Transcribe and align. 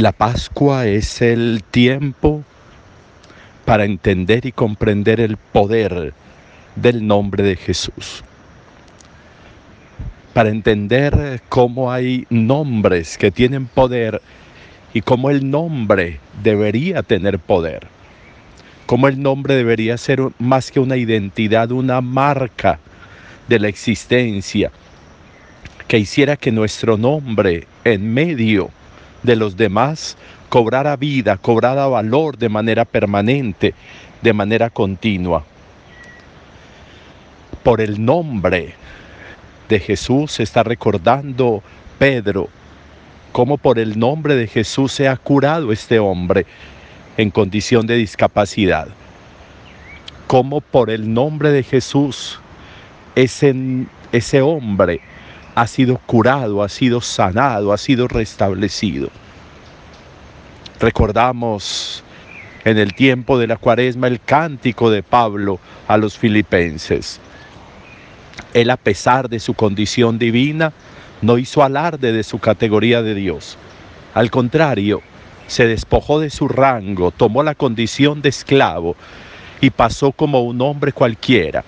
La 0.00 0.12
Pascua 0.12 0.86
es 0.86 1.20
el 1.20 1.62
tiempo 1.62 2.42
para 3.66 3.84
entender 3.84 4.46
y 4.46 4.52
comprender 4.52 5.20
el 5.20 5.36
poder 5.36 6.14
del 6.74 7.06
nombre 7.06 7.44
de 7.44 7.54
Jesús. 7.54 8.24
Para 10.32 10.48
entender 10.48 11.42
cómo 11.50 11.92
hay 11.92 12.26
nombres 12.30 13.18
que 13.18 13.30
tienen 13.30 13.66
poder 13.66 14.22
y 14.94 15.02
cómo 15.02 15.28
el 15.28 15.50
nombre 15.50 16.18
debería 16.42 17.02
tener 17.02 17.38
poder. 17.38 17.86
Cómo 18.86 19.06
el 19.06 19.20
nombre 19.20 19.54
debería 19.54 19.98
ser 19.98 20.22
más 20.38 20.70
que 20.70 20.80
una 20.80 20.96
identidad, 20.96 21.72
una 21.72 22.00
marca 22.00 22.78
de 23.48 23.58
la 23.58 23.68
existencia 23.68 24.72
que 25.86 25.98
hiciera 25.98 26.38
que 26.38 26.52
nuestro 26.52 26.96
nombre 26.96 27.66
en 27.84 28.14
medio 28.14 28.70
de 29.22 29.36
los 29.36 29.56
demás 29.56 30.16
cobrara 30.48 30.96
vida, 30.96 31.36
cobrara 31.36 31.86
valor 31.86 32.36
de 32.36 32.48
manera 32.48 32.84
permanente, 32.84 33.74
de 34.20 34.32
manera 34.32 34.70
continua. 34.70 35.44
Por 37.62 37.80
el 37.80 38.04
nombre 38.04 38.74
de 39.68 39.80
Jesús 39.80 40.40
está 40.40 40.62
recordando 40.62 41.62
Pedro 41.98 42.48
cómo 43.32 43.58
por 43.58 43.78
el 43.78 43.98
nombre 43.98 44.34
de 44.34 44.48
Jesús 44.48 44.92
se 44.92 45.08
ha 45.08 45.16
curado 45.16 45.72
este 45.72 45.98
hombre 45.98 46.46
en 47.16 47.30
condición 47.30 47.86
de 47.86 47.96
discapacidad. 47.96 48.88
Cómo 50.26 50.60
por 50.60 50.90
el 50.90 51.12
nombre 51.12 51.50
de 51.50 51.62
Jesús 51.62 52.40
ese, 53.14 53.54
ese 54.12 54.42
hombre 54.42 55.00
ha 55.54 55.66
sido 55.66 55.98
curado, 56.06 56.62
ha 56.62 56.68
sido 56.68 57.00
sanado, 57.00 57.72
ha 57.72 57.78
sido 57.78 58.08
restablecido. 58.08 59.10
Recordamos 60.78 62.02
en 62.64 62.78
el 62.78 62.94
tiempo 62.94 63.38
de 63.38 63.46
la 63.46 63.56
cuaresma 63.56 64.06
el 64.06 64.20
cántico 64.20 64.90
de 64.90 65.02
Pablo 65.02 65.58
a 65.88 65.96
los 65.96 66.16
filipenses. 66.16 67.20
Él 68.54 68.70
a 68.70 68.76
pesar 68.76 69.28
de 69.28 69.40
su 69.40 69.54
condición 69.54 70.18
divina, 70.18 70.72
no 71.22 71.36
hizo 71.36 71.62
alarde 71.62 72.12
de 72.12 72.22
su 72.22 72.38
categoría 72.38 73.02
de 73.02 73.14
Dios. 73.14 73.58
Al 74.14 74.30
contrario, 74.30 75.02
se 75.46 75.66
despojó 75.66 76.20
de 76.20 76.30
su 76.30 76.48
rango, 76.48 77.10
tomó 77.10 77.42
la 77.42 77.54
condición 77.54 78.22
de 78.22 78.30
esclavo 78.30 78.96
y 79.60 79.70
pasó 79.70 80.12
como 80.12 80.42
un 80.42 80.60
hombre 80.62 80.92
cualquiera 80.92 81.64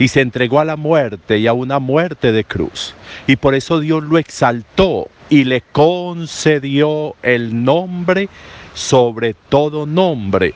y 0.00 0.08
se 0.08 0.22
entregó 0.22 0.60
a 0.60 0.64
la 0.64 0.76
muerte 0.76 1.38
y 1.38 1.46
a 1.46 1.52
una 1.52 1.78
muerte 1.78 2.32
de 2.32 2.42
cruz. 2.42 2.94
Y 3.26 3.36
por 3.36 3.54
eso 3.54 3.80
Dios 3.80 4.02
lo 4.02 4.16
exaltó 4.16 5.08
y 5.28 5.44
le 5.44 5.60
concedió 5.60 7.14
el 7.22 7.62
nombre 7.62 8.30
sobre 8.72 9.34
todo 9.34 9.84
nombre, 9.84 10.54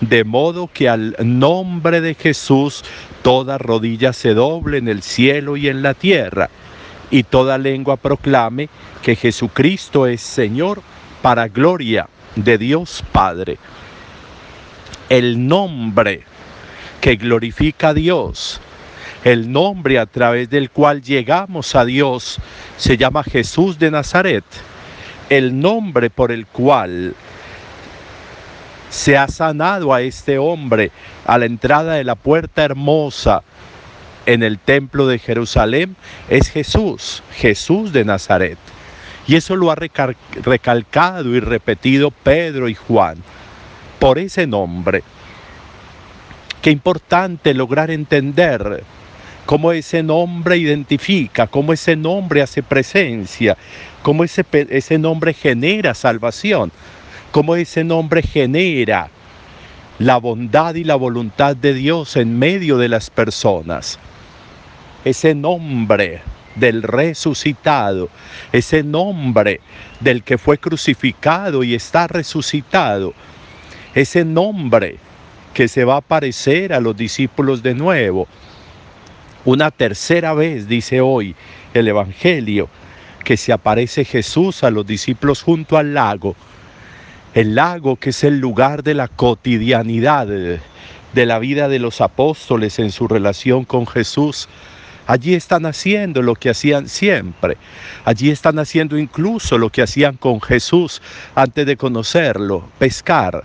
de 0.00 0.22
modo 0.22 0.70
que 0.72 0.88
al 0.88 1.16
nombre 1.18 2.00
de 2.00 2.14
Jesús 2.14 2.84
toda 3.22 3.58
rodilla 3.58 4.12
se 4.12 4.32
doble 4.32 4.78
en 4.78 4.86
el 4.86 5.02
cielo 5.02 5.56
y 5.56 5.68
en 5.68 5.82
la 5.82 5.94
tierra, 5.94 6.48
y 7.10 7.24
toda 7.24 7.58
lengua 7.58 7.96
proclame 7.96 8.68
que 9.02 9.16
Jesucristo 9.16 10.06
es 10.06 10.20
Señor 10.20 10.82
para 11.20 11.48
gloria 11.48 12.08
de 12.36 12.58
Dios 12.58 13.02
Padre. 13.10 13.58
El 15.08 15.48
nombre 15.48 16.22
que 17.00 17.16
glorifica 17.16 17.88
a 17.88 17.94
Dios 17.94 18.60
el 19.24 19.50
nombre 19.50 19.98
a 19.98 20.04
través 20.04 20.50
del 20.50 20.70
cual 20.70 21.02
llegamos 21.02 21.74
a 21.74 21.86
Dios 21.86 22.38
se 22.76 22.98
llama 22.98 23.24
Jesús 23.24 23.78
de 23.78 23.90
Nazaret. 23.90 24.44
El 25.30 25.58
nombre 25.58 26.10
por 26.10 26.30
el 26.30 26.46
cual 26.46 27.14
se 28.90 29.16
ha 29.16 29.26
sanado 29.26 29.94
a 29.94 30.02
este 30.02 30.38
hombre 30.38 30.90
a 31.24 31.38
la 31.38 31.46
entrada 31.46 31.94
de 31.94 32.04
la 32.04 32.14
puerta 32.14 32.64
hermosa 32.64 33.42
en 34.26 34.42
el 34.42 34.58
templo 34.58 35.06
de 35.06 35.18
Jerusalén 35.18 35.96
es 36.28 36.50
Jesús, 36.50 37.22
Jesús 37.32 37.92
de 37.94 38.04
Nazaret. 38.04 38.58
Y 39.26 39.36
eso 39.36 39.56
lo 39.56 39.70
ha 39.70 39.74
recalcado 39.74 41.34
y 41.34 41.40
repetido 41.40 42.10
Pedro 42.10 42.68
y 42.68 42.74
Juan 42.74 43.16
por 43.98 44.18
ese 44.18 44.46
nombre. 44.46 45.02
Qué 46.60 46.70
importante 46.70 47.54
lograr 47.54 47.90
entender 47.90 48.84
cómo 49.46 49.72
ese 49.72 50.02
nombre 50.02 50.56
identifica, 50.56 51.46
cómo 51.46 51.72
ese 51.72 51.96
nombre 51.96 52.42
hace 52.42 52.62
presencia, 52.62 53.56
cómo 54.02 54.24
ese, 54.24 54.44
ese 54.70 54.98
nombre 54.98 55.34
genera 55.34 55.94
salvación, 55.94 56.72
cómo 57.30 57.56
ese 57.56 57.84
nombre 57.84 58.22
genera 58.22 59.08
la 59.98 60.16
bondad 60.16 60.74
y 60.74 60.84
la 60.84 60.96
voluntad 60.96 61.56
de 61.56 61.74
Dios 61.74 62.16
en 62.16 62.38
medio 62.38 62.78
de 62.78 62.88
las 62.88 63.10
personas. 63.10 63.98
Ese 65.04 65.34
nombre 65.34 66.22
del 66.56 66.82
resucitado, 66.82 68.08
ese 68.52 68.82
nombre 68.82 69.60
del 70.00 70.22
que 70.22 70.38
fue 70.38 70.58
crucificado 70.58 71.62
y 71.62 71.74
está 71.74 72.06
resucitado, 72.06 73.12
ese 73.94 74.24
nombre 74.24 74.96
que 75.52 75.68
se 75.68 75.84
va 75.84 75.94
a 75.94 75.98
aparecer 75.98 76.72
a 76.72 76.80
los 76.80 76.96
discípulos 76.96 77.62
de 77.62 77.74
nuevo, 77.74 78.26
una 79.44 79.70
tercera 79.70 80.32
vez 80.34 80.68
dice 80.68 81.00
hoy 81.00 81.34
el 81.74 81.88
Evangelio 81.88 82.68
que 83.24 83.36
se 83.36 83.52
aparece 83.52 84.04
Jesús 84.04 84.64
a 84.64 84.70
los 84.70 84.86
discípulos 84.86 85.42
junto 85.42 85.76
al 85.76 85.94
lago. 85.94 86.36
El 87.34 87.54
lago 87.54 87.96
que 87.96 88.10
es 88.10 88.22
el 88.24 88.38
lugar 88.38 88.82
de 88.82 88.94
la 88.94 89.08
cotidianidad 89.08 90.26
de 90.26 91.26
la 91.26 91.38
vida 91.38 91.68
de 91.68 91.78
los 91.78 92.00
apóstoles 92.00 92.78
en 92.78 92.92
su 92.92 93.08
relación 93.08 93.64
con 93.64 93.86
Jesús. 93.86 94.48
Allí 95.06 95.34
están 95.34 95.66
haciendo 95.66 96.22
lo 96.22 96.34
que 96.34 96.50
hacían 96.50 96.88
siempre. 96.88 97.56
Allí 98.04 98.30
están 98.30 98.58
haciendo 98.58 98.96
incluso 98.96 99.58
lo 99.58 99.68
que 99.68 99.82
hacían 99.82 100.16
con 100.16 100.40
Jesús 100.40 101.02
antes 101.34 101.66
de 101.66 101.76
conocerlo, 101.76 102.68
pescar. 102.78 103.44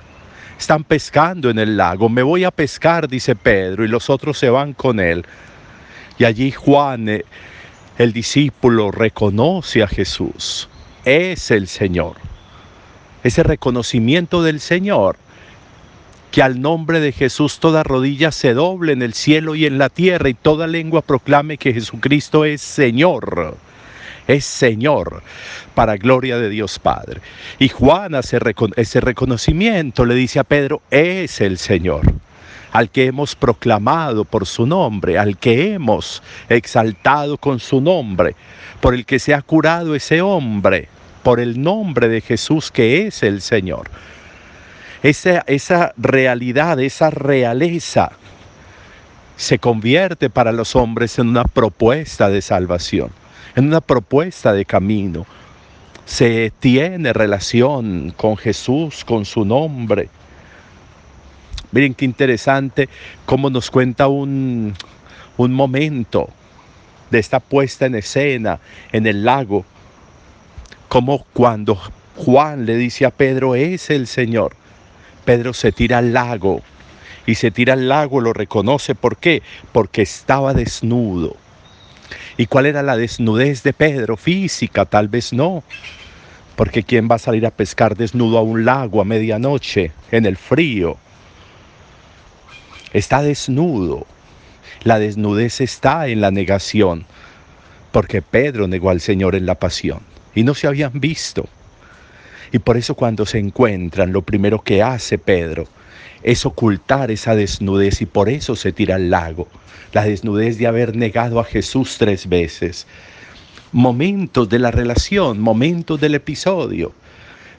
Están 0.57 0.83
pescando 0.83 1.49
en 1.49 1.59
el 1.59 1.75
lago. 1.75 2.09
Me 2.09 2.21
voy 2.21 2.43
a 2.43 2.51
pescar, 2.51 3.07
dice 3.07 3.35
Pedro, 3.35 3.83
y 3.83 3.87
los 3.87 4.09
otros 4.09 4.37
se 4.37 4.49
van 4.49 4.73
con 4.73 4.99
él. 4.99 5.25
Y 6.19 6.25
allí 6.25 6.51
Juan, 6.51 7.07
eh, 7.07 7.23
el 7.97 8.11
discípulo, 8.11 8.91
reconoce 8.91 9.81
a 9.81 9.87
Jesús. 9.87 10.67
Es 11.05 11.49
el 11.49 11.67
Señor. 11.67 12.17
Ese 13.23 13.41
reconocimiento 13.41 14.43
del 14.43 14.59
Señor, 14.59 15.15
que 16.31 16.43
al 16.43 16.61
nombre 16.61 16.99
de 16.99 17.13
Jesús 17.13 17.59
toda 17.59 17.83
rodilla 17.83 18.33
se 18.33 18.53
doble 18.53 18.91
en 18.91 19.01
el 19.01 19.13
cielo 19.13 19.55
y 19.55 19.65
en 19.65 19.77
la 19.77 19.87
tierra 19.87 20.29
y 20.29 20.33
toda 20.33 20.67
lengua 20.67 21.01
proclame 21.01 21.57
que 21.57 21.73
Jesucristo 21.73 22.45
es 22.45 22.61
Señor 22.61 23.57
es 24.27 24.45
Señor, 24.45 25.23
para 25.73 25.97
gloria 25.97 26.37
de 26.37 26.49
Dios 26.49 26.77
Padre. 26.77 27.19
Y 27.57 27.69
Juan 27.69 28.13
hace 28.13 28.37
ese 28.75 29.01
reconocimiento, 29.01 30.05
le 30.05 30.13
dice 30.13 30.37
a 30.37 30.43
Pedro, 30.43 30.83
es 30.91 31.41
el 31.41 31.57
Señor 31.57 32.03
al 32.71 32.89
que 32.89 33.05
hemos 33.05 33.35
proclamado 33.35 34.25
por 34.25 34.45
su 34.45 34.65
nombre, 34.65 35.17
al 35.17 35.37
que 35.37 35.73
hemos 35.73 36.21
exaltado 36.49 37.37
con 37.37 37.59
su 37.59 37.81
nombre, 37.81 38.35
por 38.81 38.93
el 38.93 39.05
que 39.05 39.19
se 39.19 39.33
ha 39.33 39.41
curado 39.41 39.95
ese 39.95 40.21
hombre, 40.21 40.87
por 41.23 41.39
el 41.39 41.61
nombre 41.61 42.07
de 42.09 42.21
Jesús 42.21 42.71
que 42.71 43.07
es 43.07 43.23
el 43.23 43.41
Señor. 43.41 43.89
Esa, 45.01 45.43
esa 45.47 45.93
realidad, 45.97 46.79
esa 46.79 47.09
realeza 47.09 48.11
se 49.37 49.57
convierte 49.57 50.29
para 50.29 50.51
los 50.51 50.75
hombres 50.75 51.17
en 51.17 51.29
una 51.29 51.45
propuesta 51.45 52.29
de 52.29 52.41
salvación, 52.41 53.09
en 53.55 53.67
una 53.67 53.81
propuesta 53.81 54.51
de 54.51 54.65
camino. 54.65 55.25
Se 56.05 56.51
tiene 56.59 57.13
relación 57.13 58.13
con 58.17 58.35
Jesús, 58.35 59.05
con 59.05 59.25
su 59.25 59.45
nombre 59.45 60.09
Miren 61.71 61.93
qué 61.93 62.05
interesante 62.05 62.89
cómo 63.25 63.49
nos 63.49 63.69
cuenta 63.69 64.07
un, 64.07 64.73
un 65.37 65.53
momento 65.53 66.29
de 67.11 67.19
esta 67.19 67.39
puesta 67.39 67.85
en 67.85 67.95
escena 67.95 68.59
en 68.91 69.07
el 69.07 69.23
lago, 69.23 69.65
como 70.87 71.25
cuando 71.33 71.79
Juan 72.15 72.65
le 72.65 72.75
dice 72.75 73.05
a 73.05 73.11
Pedro, 73.11 73.55
es 73.55 73.89
el 73.89 74.07
Señor, 74.07 74.55
Pedro 75.25 75.53
se 75.53 75.71
tira 75.71 75.99
al 75.99 76.13
lago 76.13 76.61
y 77.25 77.35
se 77.35 77.51
tira 77.51 77.73
al 77.73 77.87
lago, 77.87 78.19
lo 78.19 78.33
reconoce, 78.33 78.95
¿por 78.95 79.17
qué? 79.17 79.43
Porque 79.71 80.01
estaba 80.01 80.53
desnudo. 80.53 81.35
¿Y 82.37 82.47
cuál 82.47 82.65
era 82.65 82.81
la 82.81 82.97
desnudez 82.97 83.61
de 83.63 83.73
Pedro? 83.73 84.17
Física, 84.17 84.85
tal 84.85 85.09
vez 85.09 85.33
no. 85.33 85.63
Porque 86.55 86.83
¿quién 86.83 87.07
va 87.09 87.15
a 87.15 87.19
salir 87.19 87.45
a 87.45 87.51
pescar 87.51 87.95
desnudo 87.95 88.37
a 88.37 88.41
un 88.41 88.65
lago 88.65 89.01
a 89.01 89.05
medianoche, 89.05 89.91
en 90.11 90.25
el 90.25 90.37
frío? 90.37 90.97
Está 92.93 93.21
desnudo. 93.21 94.05
La 94.83 94.99
desnudez 94.99 95.61
está 95.61 96.07
en 96.07 96.21
la 96.21 96.31
negación, 96.31 97.05
porque 97.91 98.21
Pedro 98.21 98.67
negó 98.67 98.89
al 98.89 99.01
Señor 99.01 99.35
en 99.35 99.45
la 99.45 99.55
pasión 99.55 99.99
y 100.35 100.43
no 100.43 100.53
se 100.53 100.67
habían 100.67 100.99
visto. 100.99 101.47
Y 102.51 102.59
por 102.59 102.77
eso 102.77 102.95
cuando 102.95 103.25
se 103.25 103.39
encuentran, 103.39 104.11
lo 104.11 104.21
primero 104.21 104.61
que 104.61 104.81
hace 104.81 105.17
Pedro 105.17 105.67
es 106.23 106.45
ocultar 106.45 107.11
esa 107.11 107.35
desnudez 107.35 108.01
y 108.01 108.05
por 108.05 108.29
eso 108.29 108.55
se 108.55 108.71
tira 108.71 108.95
al 108.95 109.09
lago. 109.09 109.47
La 109.93 110.03
desnudez 110.03 110.57
de 110.57 110.67
haber 110.67 110.95
negado 110.95 111.39
a 111.39 111.43
Jesús 111.43 111.97
tres 111.97 112.27
veces. 112.27 112.87
Momentos 113.71 114.49
de 114.49 114.59
la 114.59 114.71
relación, 114.71 115.39
momentos 115.39 115.99
del 115.99 116.15
episodio. 116.15 116.93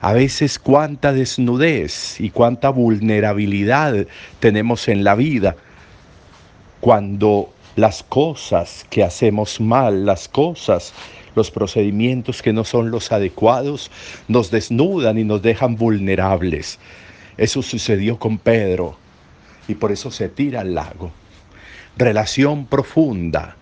A 0.00 0.14
veces 0.14 0.58
cuánta 0.58 1.12
desnudez 1.12 2.20
y 2.20 2.31
cuánta 2.31 2.70
vulnerabilidad 2.70 4.06
tenemos 4.41 4.88
en 4.88 5.05
la 5.05 5.14
vida 5.14 5.56
cuando 6.81 7.52
las 7.76 8.02
cosas 8.02 8.87
que 8.88 9.05
hacemos 9.05 9.61
mal, 9.61 10.06
las 10.06 10.29
cosas, 10.29 10.94
los 11.35 11.50
procedimientos 11.50 12.41
que 12.41 12.52
no 12.52 12.64
son 12.64 12.91
los 12.91 13.12
adecuados, 13.12 13.91
nos 14.26 14.50
desnudan 14.50 15.19
y 15.19 15.25
nos 15.25 15.43
dejan 15.43 15.76
vulnerables. 15.76 16.79
Eso 17.37 17.62
sucedió 17.62 18.19
con 18.19 18.38
Pedro 18.38 18.97
y 19.69 19.75
por 19.75 19.93
eso 19.93 20.11
se 20.11 20.29
tira 20.29 20.62
al 20.62 20.75
lago. 20.75 21.12
Relación 21.97 22.67
profunda, 22.67 23.56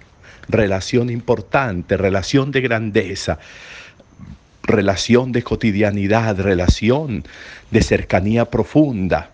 relación 0.49 1.11
importante, 1.11 1.97
relación 1.97 2.51
de 2.53 2.61
grandeza, 2.61 3.39
relación 4.69 5.33
de 5.33 5.43
cotidianidad, 5.43 6.39
relación 6.39 7.25
de 7.71 7.83
cercanía 7.83 8.45
profunda, 8.45 9.31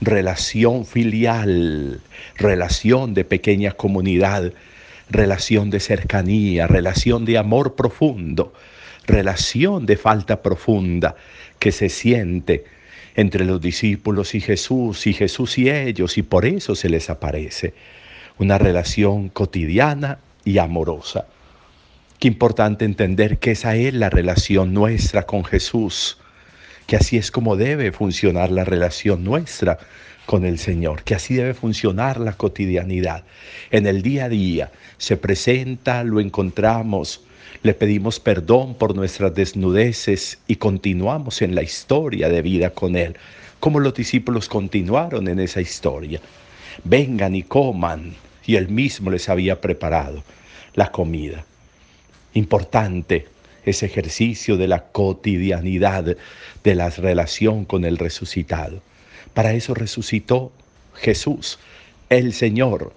relación 0.00 0.84
filial, 0.84 2.00
relación 2.36 3.14
de 3.14 3.24
pequeña 3.24 3.72
comunidad, 3.72 4.52
relación 5.08 5.70
de 5.70 5.80
cercanía, 5.80 6.66
relación 6.66 7.24
de 7.24 7.38
amor 7.38 7.74
profundo, 7.74 8.52
relación 9.06 9.86
de 9.86 9.96
falta 9.96 10.42
profunda 10.42 11.16
que 11.58 11.72
se 11.72 11.88
siente 11.88 12.64
entre 13.16 13.46
los 13.46 13.60
discípulos 13.60 14.34
y 14.34 14.40
Jesús, 14.40 15.06
y 15.06 15.14
Jesús 15.14 15.56
y 15.56 15.70
ellos, 15.70 16.18
y 16.18 16.22
por 16.22 16.44
eso 16.44 16.74
se 16.74 16.90
les 16.90 17.08
aparece 17.08 17.72
una 18.38 18.58
relación 18.58 19.28
cotidiana 19.28 20.18
y 20.44 20.58
amorosa. 20.58 21.26
Qué 22.24 22.28
importante 22.28 22.86
entender 22.86 23.36
que 23.36 23.50
esa 23.50 23.76
es 23.76 23.92
la 23.92 24.08
relación 24.08 24.72
nuestra 24.72 25.24
con 25.24 25.44
Jesús, 25.44 26.16
que 26.86 26.96
así 26.96 27.18
es 27.18 27.30
como 27.30 27.54
debe 27.54 27.92
funcionar 27.92 28.50
la 28.50 28.64
relación 28.64 29.24
nuestra 29.24 29.76
con 30.24 30.46
el 30.46 30.58
Señor, 30.58 31.02
que 31.02 31.14
así 31.14 31.34
debe 31.34 31.52
funcionar 31.52 32.18
la 32.18 32.32
cotidianidad. 32.32 33.24
En 33.70 33.86
el 33.86 34.00
día 34.00 34.24
a 34.24 34.28
día 34.30 34.72
se 34.96 35.18
presenta, 35.18 36.02
lo 36.02 36.18
encontramos, 36.18 37.20
le 37.62 37.74
pedimos 37.74 38.20
perdón 38.20 38.74
por 38.74 38.96
nuestras 38.96 39.34
desnudeces 39.34 40.38
y 40.46 40.56
continuamos 40.56 41.42
en 41.42 41.54
la 41.54 41.62
historia 41.62 42.30
de 42.30 42.40
vida 42.40 42.70
con 42.70 42.96
Él, 42.96 43.18
como 43.60 43.80
los 43.80 43.92
discípulos 43.92 44.48
continuaron 44.48 45.28
en 45.28 45.40
esa 45.40 45.60
historia. 45.60 46.22
Vengan 46.84 47.34
y 47.34 47.42
coman, 47.42 48.14
y 48.46 48.56
Él 48.56 48.68
mismo 48.68 49.10
les 49.10 49.28
había 49.28 49.60
preparado 49.60 50.24
la 50.72 50.90
comida. 50.90 51.44
Importante 52.34 53.26
ese 53.64 53.86
ejercicio 53.86 54.56
de 54.56 54.68
la 54.68 54.84
cotidianidad, 54.88 56.16
de 56.62 56.74
la 56.74 56.90
relación 56.90 57.64
con 57.64 57.84
el 57.84 57.96
resucitado. 57.98 58.82
Para 59.32 59.52
eso 59.52 59.74
resucitó 59.74 60.52
Jesús, 60.94 61.58
el 62.10 62.32
Señor, 62.32 62.92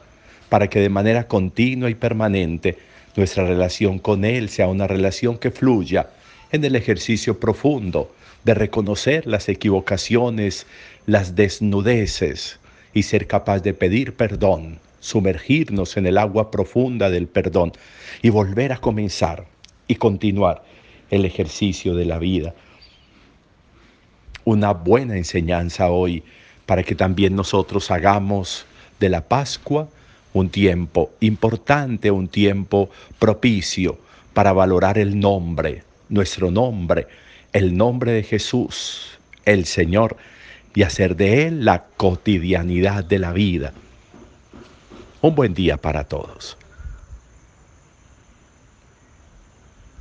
para 0.50 0.70
que 0.70 0.80
de 0.80 0.90
manera 0.90 1.28
continua 1.28 1.90
y 1.90 1.96
permanente 1.96 2.78
nuestra 3.16 3.46
relación 3.46 4.00
con 4.00 4.26
Él 4.26 4.50
sea 4.50 4.68
una 4.68 4.88
relación 4.88 5.38
que 5.38 5.52
fluya 5.52 6.10
en 6.52 6.64
el 6.64 6.76
ejercicio 6.76 7.40
profundo 7.40 8.14
de 8.44 8.54
reconocer 8.54 9.26
las 9.26 9.50
equivocaciones, 9.50 10.66
las 11.06 11.36
desnudeces 11.36 12.60
y 12.94 13.04
ser 13.04 13.28
capaz 13.28 13.60
de 13.60 13.74
pedir 13.74 14.14
perdón, 14.14 14.80
sumergirnos 15.00 15.98
en 15.98 16.08
el 16.08 16.18
agua 16.18 16.52
profunda 16.52 17.10
del 17.10 17.28
perdón 17.28 17.74
y 18.22 18.30
volver 18.30 18.72
a 18.74 18.78
comenzar 18.78 19.46
y 19.88 19.96
continuar 19.96 20.64
el 21.10 21.26
ejercicio 21.26 21.96
de 21.96 22.06
la 22.06 22.20
vida 22.20 22.54
una 24.48 24.72
buena 24.72 25.18
enseñanza 25.18 25.90
hoy 25.90 26.24
para 26.66 26.82
que 26.82 26.96
también 26.96 27.36
nosotros 27.36 27.92
hagamos 27.92 28.66
de 28.98 29.10
la 29.10 29.28
Pascua 29.28 29.90
un 30.32 30.48
tiempo 30.48 31.12
importante, 31.20 32.12
un 32.12 32.30
tiempo 32.30 32.90
propicio 33.20 34.00
para 34.34 34.54
valorar 34.54 35.00
el 35.00 35.20
nombre, 35.20 35.84
nuestro 36.08 36.50
nombre, 36.50 37.08
el 37.52 37.76
nombre 37.76 38.14
de 38.14 38.24
Jesús, 38.24 39.20
el 39.44 39.66
Señor, 39.66 40.16
y 40.74 40.84
hacer 40.84 41.18
de 41.18 41.48
Él 41.48 41.66
la 41.66 41.84
cotidianidad 41.98 43.04
de 43.04 43.20
la 43.20 43.34
vida. 43.34 43.74
Un 45.20 45.34
buen 45.34 45.56
día 45.56 45.78
para 45.78 46.04
todos. 46.04 46.56